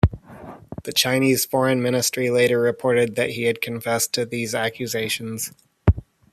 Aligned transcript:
The 0.81 0.93
Chinese 0.93 1.45
Foreign 1.45 1.79
Ministry 1.79 2.31
later 2.31 2.59
reported 2.59 3.15
that 3.17 3.29
he 3.29 3.43
had 3.43 3.61
confessed 3.61 4.13
to 4.15 4.25
these 4.25 4.55
accusations. 4.55 5.53